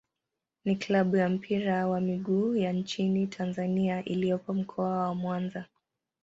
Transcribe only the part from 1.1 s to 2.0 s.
ya mpira